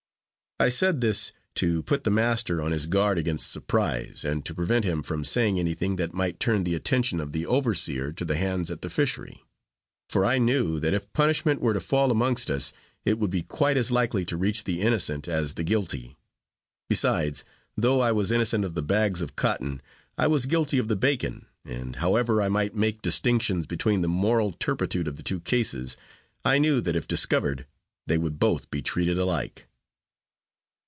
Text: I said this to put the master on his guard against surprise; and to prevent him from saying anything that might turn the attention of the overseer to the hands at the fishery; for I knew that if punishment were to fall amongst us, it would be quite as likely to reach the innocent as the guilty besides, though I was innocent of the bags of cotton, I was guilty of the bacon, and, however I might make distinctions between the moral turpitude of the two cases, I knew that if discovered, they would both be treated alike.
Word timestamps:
I 0.63 0.69
said 0.69 1.01
this 1.01 1.31
to 1.55 1.81
put 1.81 2.03
the 2.03 2.11
master 2.11 2.61
on 2.61 2.71
his 2.71 2.85
guard 2.85 3.17
against 3.17 3.51
surprise; 3.51 4.23
and 4.23 4.45
to 4.45 4.53
prevent 4.53 4.85
him 4.85 5.01
from 5.01 5.23
saying 5.23 5.59
anything 5.59 5.95
that 5.95 6.13
might 6.13 6.39
turn 6.39 6.63
the 6.63 6.75
attention 6.75 7.19
of 7.19 7.31
the 7.31 7.47
overseer 7.47 8.11
to 8.13 8.23
the 8.23 8.35
hands 8.37 8.69
at 8.69 8.83
the 8.83 8.89
fishery; 8.91 9.43
for 10.07 10.23
I 10.23 10.37
knew 10.37 10.79
that 10.79 10.93
if 10.93 11.11
punishment 11.13 11.61
were 11.61 11.73
to 11.73 11.79
fall 11.79 12.11
amongst 12.11 12.51
us, 12.51 12.73
it 13.05 13.17
would 13.17 13.31
be 13.31 13.41
quite 13.41 13.75
as 13.75 13.89
likely 13.89 14.23
to 14.25 14.37
reach 14.37 14.63
the 14.63 14.81
innocent 14.81 15.27
as 15.27 15.55
the 15.55 15.63
guilty 15.63 16.15
besides, 16.87 17.43
though 17.75 17.99
I 18.01 18.11
was 18.11 18.29
innocent 18.31 18.63
of 18.63 18.75
the 18.75 18.83
bags 18.83 19.21
of 19.21 19.35
cotton, 19.35 19.81
I 20.15 20.27
was 20.27 20.45
guilty 20.45 20.77
of 20.77 20.89
the 20.89 20.95
bacon, 20.95 21.47
and, 21.65 21.95
however 21.95 22.39
I 22.39 22.49
might 22.49 22.75
make 22.75 23.01
distinctions 23.01 23.65
between 23.65 24.03
the 24.03 24.07
moral 24.07 24.51
turpitude 24.51 25.07
of 25.07 25.17
the 25.17 25.23
two 25.23 25.39
cases, 25.39 25.97
I 26.45 26.59
knew 26.59 26.81
that 26.81 26.95
if 26.95 27.07
discovered, 27.07 27.65
they 28.05 28.19
would 28.19 28.37
both 28.37 28.69
be 28.69 28.83
treated 28.83 29.17
alike. 29.17 29.67